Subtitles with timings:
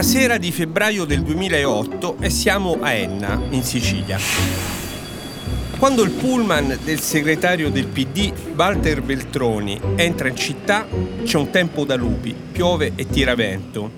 [0.00, 4.16] una sera di febbraio del 2008 e siamo a Enna, in Sicilia.
[5.78, 10.86] Quando il pullman del segretario del PD, Walter Beltroni, entra in città,
[11.22, 13.90] c'è un tempo da lupi, piove e tira vento.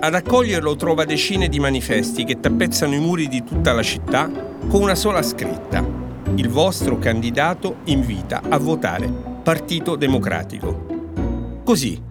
[0.00, 4.28] Ad accoglierlo trova decine di manifesti che tappezzano i muri di tutta la città
[4.66, 5.86] con una sola scritta.
[6.34, 9.08] Il vostro candidato invita a votare
[9.44, 11.60] Partito Democratico.
[11.62, 12.02] Così,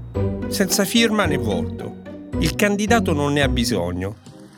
[0.47, 1.86] senza firma né volto.
[2.39, 4.13] Il candidato non ne ha bisogno.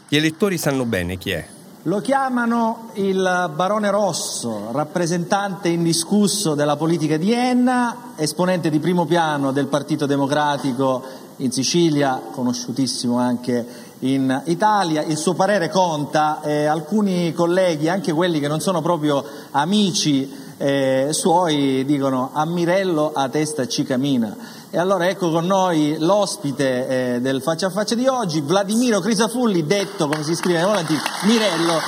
[0.10, 1.48] Gli elettori sanno bene chi è.
[1.84, 9.54] Lo chiamano il Barone Rosso, rappresentante indiscusso della politica di Enna, esponente di primo piano
[9.54, 11.02] del Partito Democratico
[11.38, 13.66] in Sicilia, conosciutissimo anche
[14.00, 15.02] in Italia.
[15.04, 21.08] Il suo parere conta e alcuni colleghi, anche quelli che non sono proprio amici eh,
[21.12, 24.36] suoi, dicono a Mirello a testa ci cammina.
[24.70, 29.66] E allora ecco con noi l'ospite eh, del faccia a faccia di oggi, Vladimiro Crisafulli,
[29.66, 31.80] detto come si scrive volenti Mirello.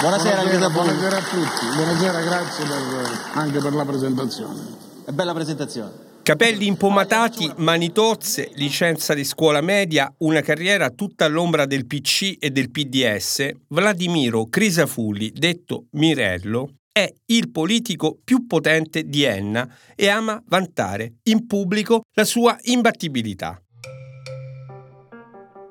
[0.00, 4.60] Buonasera, buonasera, buonasera, a tutti, buonasera, grazie per, anche per la presentazione.
[5.04, 6.11] È bella presentazione.
[6.22, 12.70] Capelli impomatati, manitozze, licenza di scuola media, una carriera tutta all'ombra del PC e del
[12.70, 21.14] PDS, Vladimiro Crisafulli, detto Mirello, è il politico più potente di Enna e ama vantare
[21.24, 23.60] in pubblico la sua imbattibilità.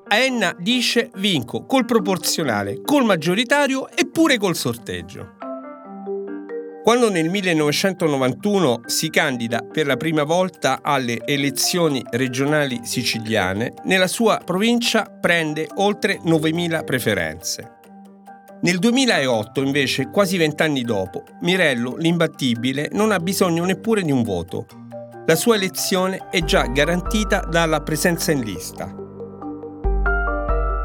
[0.08, 5.41] A Enna dice vinco col proporzionale, col maggioritario e pure col sorteggio.
[6.82, 14.40] Quando nel 1991 si candida per la prima volta alle elezioni regionali siciliane, nella sua
[14.44, 17.72] provincia prende oltre 9.000 preferenze.
[18.62, 24.66] Nel 2008, invece, quasi vent'anni dopo, Mirello, l'imbattibile, non ha bisogno neppure di un voto.
[25.26, 29.01] La sua elezione è già garantita dalla presenza in lista.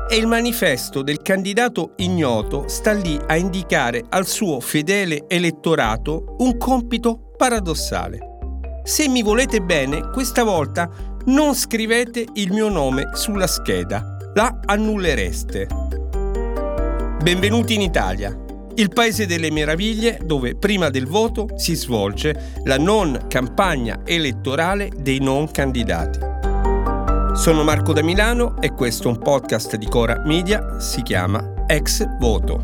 [0.10, 6.58] E il manifesto del candidato ignoto sta lì a indicare al suo fedele elettorato un
[6.58, 8.20] compito paradossale.
[8.86, 10.90] Se mi volete bene, questa volta
[11.26, 15.68] non scrivete il mio nome sulla scheda, la annullereste.
[17.22, 18.34] Benvenuti in Italia,
[18.76, 25.20] il paese delle meraviglie dove prima del voto si svolge la non campagna elettorale dei
[25.20, 26.37] non candidati.
[27.38, 32.04] Sono Marco da Milano e questo è un podcast di Cora Media, si chiama Ex
[32.18, 32.60] Voto.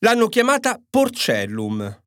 [0.00, 2.02] L'hanno chiamata Porcellum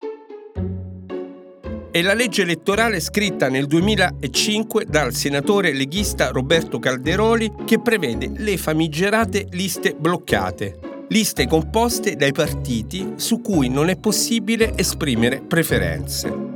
[1.91, 8.57] è la legge elettorale scritta nel 2005 dal senatore leghista Roberto Calderoli che prevede le
[8.57, 16.48] famigerate liste bloccate, liste composte dai partiti su cui non è possibile esprimere preferenze.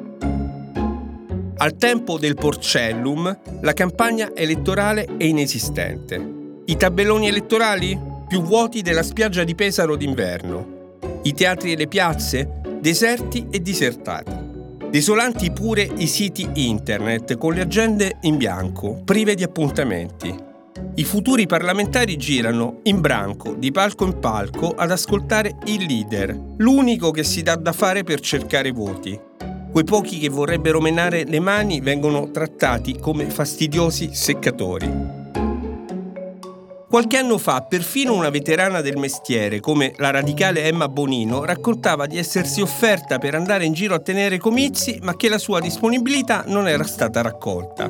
[1.63, 6.62] Al tempo del Porcellum la campagna elettorale è inesistente.
[6.66, 7.97] I tabelloni elettorali?
[8.28, 11.00] Più vuoti della spiaggia di Pesaro d'inverno.
[11.24, 12.59] I teatri e le piazze?
[12.81, 14.34] Deserti e disertati.
[14.90, 20.35] Desolanti pure i siti internet con le agende in bianco, prive di appuntamenti.
[20.95, 27.12] I futuri parlamentari girano in branco, di palco in palco, ad ascoltare il leader, l'unico
[27.12, 29.18] che si dà da fare per cercare voti.
[29.74, 34.88] Quei pochi che vorrebbero menare le mani vengono trattati come fastidiosi seccatori.
[36.88, 42.20] Qualche anno fa, perfino una veterana del mestiere, come la radicale Emma Bonino, raccontava di
[42.20, 46.68] essersi offerta per andare in giro a tenere comizi, ma che la sua disponibilità non
[46.68, 47.90] era stata raccolta.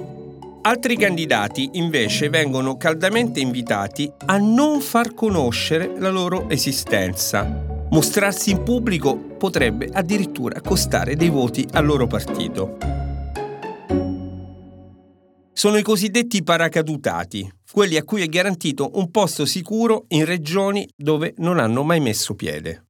[0.62, 7.73] Altri candidati invece vengono caldamente invitati a non far conoscere la loro esistenza.
[7.94, 12.78] Mostrarsi in pubblico potrebbe addirittura costare dei voti al loro partito.
[15.54, 21.36] Sono i cosiddetti paracadutati, quelli a cui è garantito un posto sicuro in regioni dove
[21.38, 22.86] non hanno mai messo piede.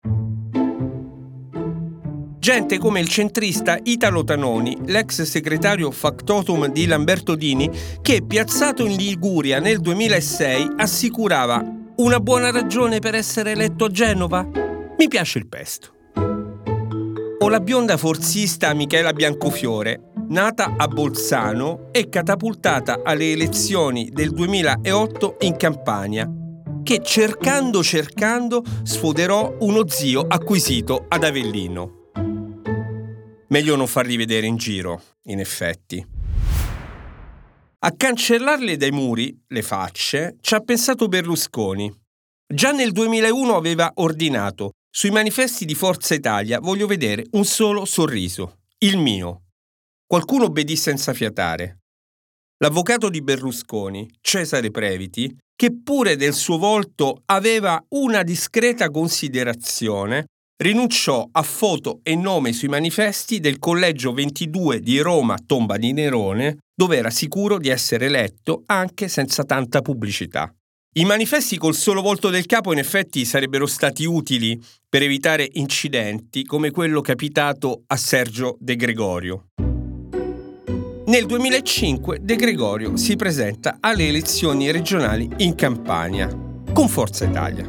[2.40, 7.70] Gente come il centrista Italo Tanoni, l'ex segretario factotum di Lamberto Dini,
[8.02, 11.62] che piazzato in Liguria nel 2006 assicurava
[11.98, 14.72] una buona ragione per essere eletto a Genova?
[14.98, 15.92] Mi piace il pesto.
[17.40, 25.38] O la bionda forzista Michela Biancofiore, nata a Bolzano e catapultata alle elezioni del 2008
[25.42, 26.32] in Campania,
[26.84, 32.12] che cercando cercando sfoderò uno zio acquisito ad Avellino.
[33.48, 36.06] Meglio non farli vedere in giro, in effetti.
[37.80, 41.94] A cancellarle dai muri, le facce, ci ha pensato Berlusconi.
[42.48, 48.60] Già nel 2001 aveva ordinato sui manifesti di Forza Italia voglio vedere un solo sorriso,
[48.80, 49.46] il mio.
[50.06, 51.80] qualcuno obbedì senza fiatare.
[52.60, 60.26] L'avvocato di Berlusconi, Cesare Previti, che pure del suo volto aveva una discreta considerazione,
[60.62, 66.58] rinunciò a foto e nome sui manifesti del collegio 22 di Roma Tomba di Nerone,
[66.72, 70.54] dove era sicuro di essere eletto anche senza tanta pubblicità.
[70.96, 76.46] I manifesti col solo volto del capo in effetti sarebbero stati utili per evitare incidenti
[76.46, 79.46] come quello capitato a Sergio De Gregorio.
[81.08, 86.28] Nel 2005 De Gregorio si presenta alle elezioni regionali in Campania
[86.72, 87.68] con Forza Italia.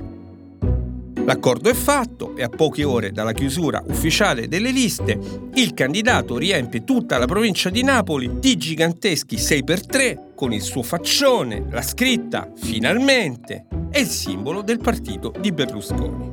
[1.25, 5.19] L'accordo è fatto e a poche ore dalla chiusura ufficiale delle liste,
[5.55, 11.67] il candidato riempie tutta la provincia di Napoli di giganteschi 6x3 con il suo faccione,
[11.71, 16.33] la scritta Finalmente e il simbolo del partito di Berlusconi.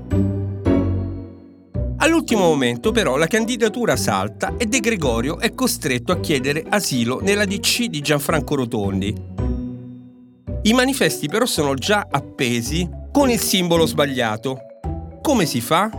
[1.98, 7.46] All'ultimo momento però la candidatura salta e De Gregorio è costretto a chiedere asilo nella
[7.46, 9.16] DC di Gianfranco Rotondi.
[10.64, 14.70] I manifesti però sono già appesi con il simbolo sbagliato
[15.22, 15.90] come si fa?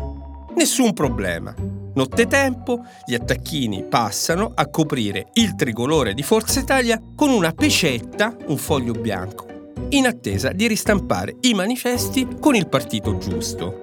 [0.56, 1.54] Nessun problema.
[1.94, 8.56] Nottetempo, gli attacchini passano a coprire il tricolore di Forza Italia con una pecetta, un
[8.56, 9.46] foglio bianco,
[9.90, 13.82] in attesa di ristampare i manifesti con il partito giusto.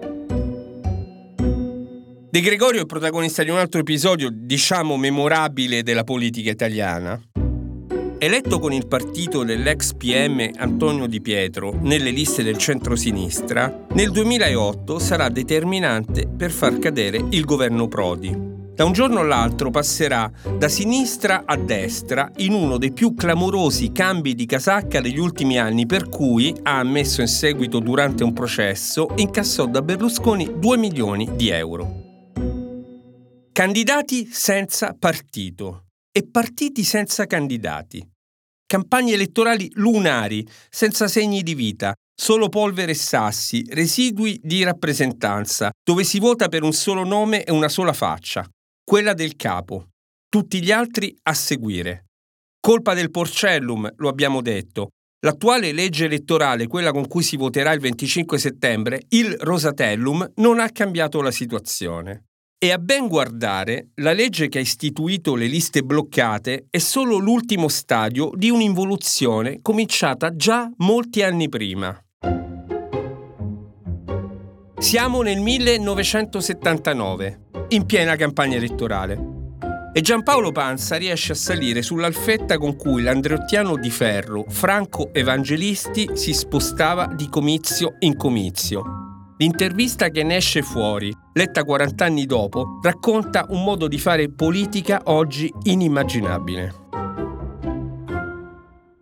[2.31, 7.19] De Gregorio è protagonista di un altro episodio, diciamo memorabile, della politica italiana.
[8.21, 14.99] Eletto con il partito dell'ex PM Antonio Di Pietro nelle liste del centro-sinistra, nel 2008
[14.99, 18.35] sarà determinante per far cadere il governo Prodi.
[18.75, 24.35] Da un giorno all'altro passerà da sinistra a destra in uno dei più clamorosi cambi
[24.35, 29.65] di casacca degli ultimi anni, per cui, ha ammesso in seguito durante un processo, incassò
[29.65, 32.07] da Berlusconi 2 milioni di euro.
[33.53, 35.85] Candidati senza partito
[36.19, 38.05] e partiti senza candidati.
[38.65, 46.03] Campagne elettorali lunari, senza segni di vita, solo polvere e sassi, residui di rappresentanza, dove
[46.03, 48.45] si vota per un solo nome e una sola faccia,
[48.83, 49.87] quella del capo.
[50.27, 52.07] Tutti gli altri a seguire.
[52.59, 54.89] Colpa del porcellum, lo abbiamo detto.
[55.25, 60.69] L'attuale legge elettorale, quella con cui si voterà il 25 settembre, il Rosatellum, non ha
[60.69, 62.25] cambiato la situazione.
[62.61, 67.69] E a ben guardare, la legge che ha istituito le liste bloccate è solo l'ultimo
[67.69, 71.97] stadio di un'involuzione cominciata già molti anni prima.
[74.77, 77.39] Siamo nel 1979,
[77.69, 79.37] in piena campagna elettorale.
[79.93, 86.33] E Giampaolo Panza riesce a salire sull'alfetta con cui l'andreottiano di ferro Franco Evangelisti si
[86.33, 89.08] spostava di comizio in comizio
[89.41, 95.03] L'intervista che ne esce fuori, letta 40 anni dopo, racconta un modo di fare politica
[95.05, 96.73] oggi inimmaginabile.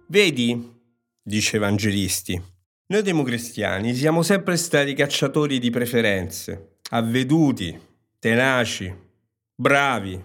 [0.06, 0.80] Vedi,
[1.24, 2.39] dice Evangelisti,
[2.86, 7.75] noi democristiani siamo sempre stati cacciatori di preferenze, avveduti,
[8.19, 8.95] tenaci,
[9.56, 10.24] bravi.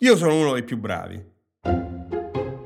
[0.00, 1.32] Io sono uno dei più bravi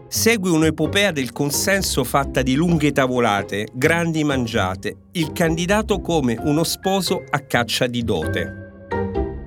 [0.09, 7.23] segue un'epopea del consenso fatta di lunghe tavolate, grandi mangiate, il candidato come uno sposo
[7.29, 8.89] a caccia di dote.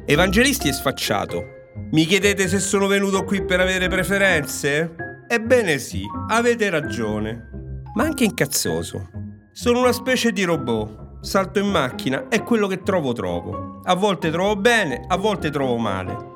[0.06, 1.60] Evangelisti è sfacciato.
[1.92, 4.96] Mi chiedete se sono venuto qui per avere preferenze?
[5.28, 7.50] Ebbene sì, avete ragione.
[7.96, 9.10] Ma anche incazzoso.
[9.52, 11.00] Sono una specie di robot.
[11.22, 13.82] Salto in macchina e quello che trovo trovo.
[13.84, 16.30] A volte trovo bene, a volte trovo male.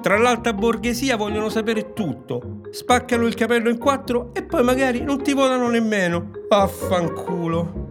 [0.00, 2.51] Tra l'alta borghesia vogliono sapere tutto.
[2.72, 6.30] Spaccano il capello in quattro e poi magari non ti votano nemmeno.
[6.48, 7.90] Affanculo.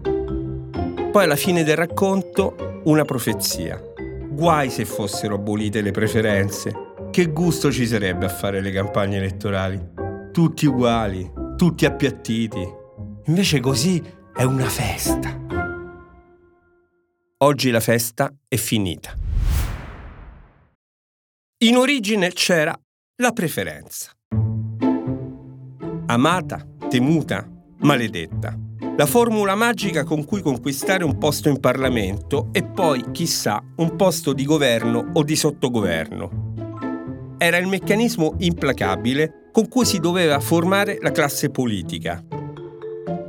[1.12, 3.80] Poi alla fine del racconto una profezia.
[4.28, 6.74] Guai se fossero abolite le preferenze.
[7.12, 9.80] Che gusto ci sarebbe a fare le campagne elettorali?
[10.32, 12.68] Tutti uguali, tutti appiattiti.
[13.26, 14.02] Invece così
[14.34, 15.40] è una festa.
[17.38, 19.16] Oggi la festa è finita.
[21.66, 22.76] In origine c'era
[23.18, 24.12] la preferenza.
[26.12, 27.50] Amata, temuta,
[27.84, 28.54] maledetta.
[28.98, 34.34] La formula magica con cui conquistare un posto in Parlamento e poi, chissà, un posto
[34.34, 37.36] di governo o di sottogoverno.
[37.38, 42.22] Era il meccanismo implacabile con cui si doveva formare la classe politica.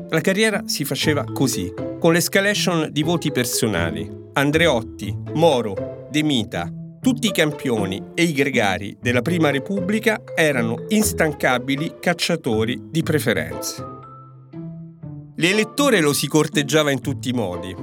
[0.09, 4.11] La carriera si faceva così, con l'escalation di voti personali.
[4.33, 6.69] Andreotti, Moro, De Mita,
[7.03, 13.85] tutti i campioni e i gregari della Prima Repubblica erano instancabili cacciatori di preferenze.
[15.35, 17.75] L'elettore lo si corteggiava in tutti i modi.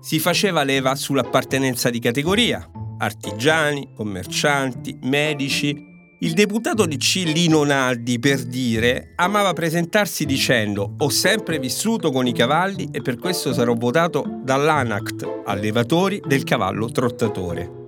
[0.00, 7.22] Si faceva leva sull'appartenenza di categoria, artigiani, commercianti, medici, Il deputato di C.
[7.26, 13.18] Lino Naldi, per dire, amava presentarsi dicendo ho sempre vissuto con i cavalli e per
[13.18, 17.82] questo sarò votato dall'ANACT, allevatori del cavallo trottatore.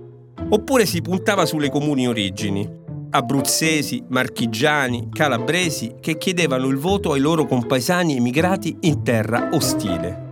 [0.49, 2.67] Oppure si puntava sulle comuni origini,
[3.09, 10.25] abruzzesi, marchigiani, calabresi che chiedevano il voto ai loro compaesani emigrati in terra ostile.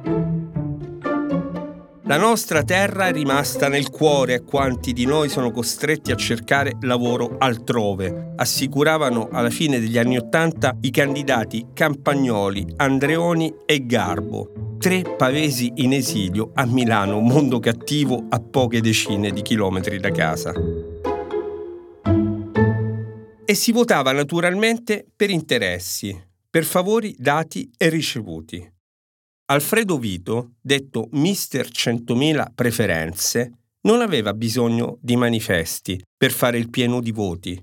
[2.07, 6.77] La nostra terra è rimasta nel cuore a quanti di noi sono costretti a cercare
[6.81, 15.01] lavoro altrove, assicuravano alla fine degli anni Ottanta i candidati Campagnoli, Andreoni e Garbo, tre
[15.17, 20.53] pavesi in esilio a Milano, mondo cattivo a poche decine di chilometri da casa.
[23.45, 28.73] E si votava naturalmente per interessi, per favori dati e ricevuti.
[29.47, 33.51] Alfredo Vito, detto Mister 100.000 preferenze,
[33.81, 37.61] non aveva bisogno di manifesti per fare il pieno di voti.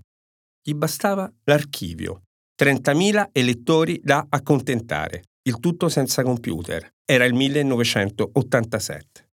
[0.62, 2.22] Gli bastava l'archivio.
[2.62, 6.92] 30.000 elettori da accontentare, il tutto senza computer.
[7.04, 9.28] Era il 1987.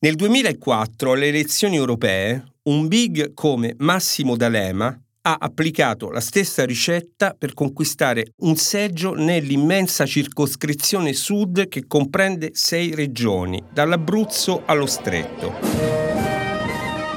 [0.00, 7.34] Nel 2004, alle elezioni europee, un big come Massimo D'Alema ha applicato la stessa ricetta
[7.36, 15.52] per conquistare un seggio nell'immensa circoscrizione sud che comprende sei regioni, dall'Abruzzo allo Stretto.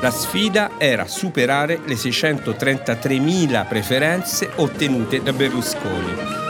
[0.02, 6.41] La sfida era superare le 633.000 preferenze ottenute da Berlusconi.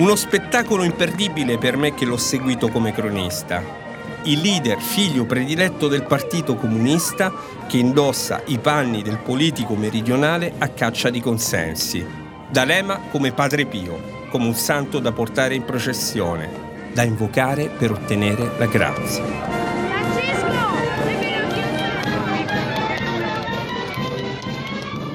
[0.00, 3.62] Uno spettacolo imperdibile per me che l'ho seguito come cronista.
[4.22, 7.30] Il leader, figlio prediletto del Partito Comunista,
[7.68, 12.02] che indossa i panni del politico meridionale a caccia di consensi.
[12.48, 16.48] D'Alema come Padre Pio, come un santo da portare in processione,
[16.94, 19.59] da invocare per ottenere la grazia.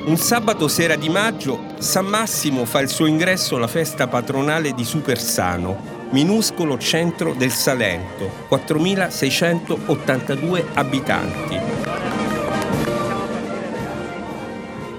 [0.06, 4.84] Un sabato sera di maggio, San Massimo fa il suo ingresso alla festa patronale di
[4.84, 11.60] Supersano, minuscolo centro del Salento, 4.682 abitanti.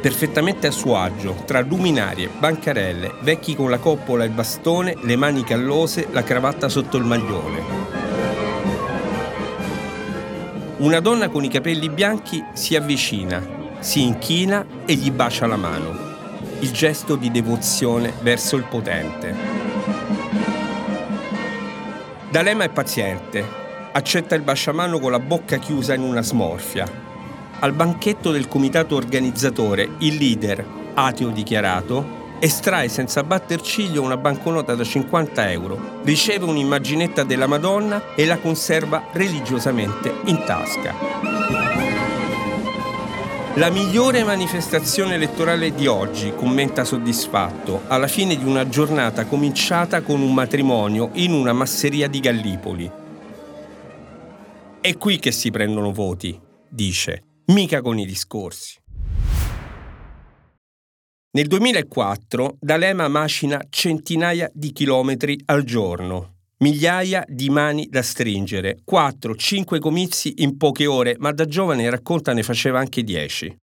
[0.00, 5.14] Perfettamente a suo agio, tra luminarie, bancarelle, vecchi con la coppola e il bastone, le
[5.14, 7.62] mani callose, la cravatta sotto il maglione.
[10.78, 15.94] Una donna con i capelli bianchi si avvicina, si inchina e gli bacia la mano,
[16.60, 19.34] il gesto di devozione verso il potente.
[22.30, 23.44] D'Alema è paziente,
[23.92, 26.86] accetta il baciamano con la bocca chiusa in una smorfia.
[27.60, 30.64] Al banchetto del comitato organizzatore, il leader,
[30.94, 38.14] ateo dichiarato, estrae senza batter ciglio una banconota da 50 euro, riceve un'immaginetta della Madonna
[38.14, 41.35] e la conserva religiosamente in tasca.
[43.56, 50.20] La migliore manifestazione elettorale di oggi, commenta soddisfatto, alla fine di una giornata cominciata con
[50.20, 52.90] un matrimonio in una masseria di Gallipoli.
[54.78, 58.78] È qui che si prendono voti, dice, mica con i discorsi.
[61.30, 69.78] Nel 2004 D'Alema macina centinaia di chilometri al giorno Migliaia di mani da stringere, 4-5
[69.78, 73.54] comizi in poche ore, ma da giovane racconta ne faceva anche 10.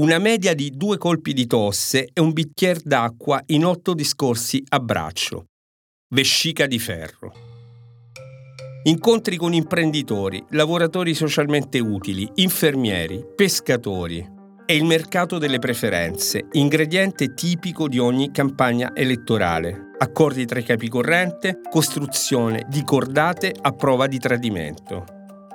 [0.00, 4.80] Una media di due colpi di tosse e un bicchiere d'acqua in otto discorsi a
[4.80, 5.44] braccio.
[6.12, 7.32] Vescica di ferro.
[8.84, 14.28] Incontri con imprenditori, lavoratori socialmente utili, infermieri, pescatori.
[14.66, 20.88] È il mercato delle preferenze, ingrediente tipico di ogni campagna elettorale accordi tra i capi
[20.88, 25.04] corrente, costruzione di cordate a prova di tradimento.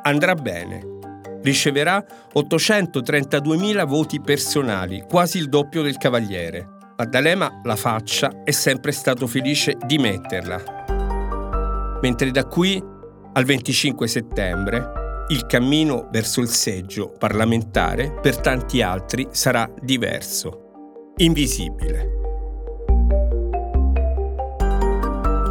[0.04, 0.94] Andrà bene.
[1.42, 6.74] Riceverà 832.000 voti personali, quasi il doppio del cavaliere.
[6.98, 11.98] Ma D'Alema la faccia è sempre stato felice di metterla.
[12.02, 12.82] Mentre da qui
[13.34, 14.92] al 25 settembre
[15.30, 22.15] il cammino verso il seggio parlamentare per tanti altri sarà diverso, invisibile.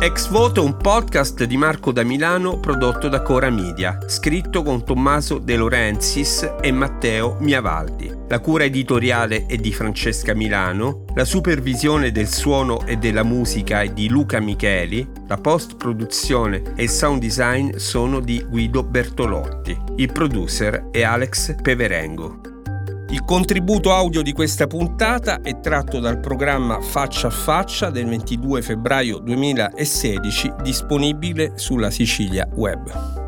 [0.04, 4.84] Ex Voto è un podcast di Marco da Milano prodotto da Cora Media, scritto con
[4.84, 8.12] Tommaso De Laurentiis e Matteo Miavaldi.
[8.28, 13.88] La cura editoriale è di Francesca Milano, la supervisione del suono e della musica è
[13.88, 19.75] di Luca Micheli, la post-produzione e il sound design sono di Guido Bertolotti.
[19.96, 22.53] Il producer è Alex Peverengo.
[23.14, 28.61] Il contributo audio di questa puntata è tratto dal programma Faccia a Faccia del 22
[28.61, 33.24] febbraio 2016 disponibile sulla Sicilia Web.